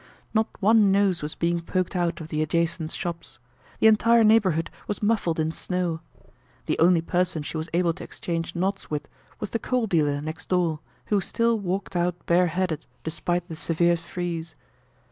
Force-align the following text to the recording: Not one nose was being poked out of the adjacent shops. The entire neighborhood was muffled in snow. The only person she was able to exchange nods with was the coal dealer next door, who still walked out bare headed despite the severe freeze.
Not 0.33 0.47
one 0.59 0.91
nose 0.91 1.21
was 1.21 1.35
being 1.35 1.61
poked 1.61 1.95
out 1.95 2.19
of 2.19 2.29
the 2.29 2.41
adjacent 2.41 2.89
shops. 2.89 3.37
The 3.79 3.85
entire 3.85 4.23
neighborhood 4.23 4.71
was 4.87 5.03
muffled 5.03 5.39
in 5.39 5.51
snow. 5.51 6.01
The 6.65 6.79
only 6.79 7.01
person 7.01 7.43
she 7.43 7.55
was 7.55 7.69
able 7.71 7.93
to 7.93 8.03
exchange 8.03 8.55
nods 8.55 8.89
with 8.89 9.07
was 9.39 9.51
the 9.51 9.59
coal 9.59 9.85
dealer 9.85 10.19
next 10.19 10.49
door, 10.49 10.79
who 11.13 11.21
still 11.21 11.59
walked 11.59 11.95
out 11.95 12.15
bare 12.25 12.47
headed 12.47 12.87
despite 13.03 13.47
the 13.47 13.55
severe 13.55 13.95
freeze. 13.95 14.55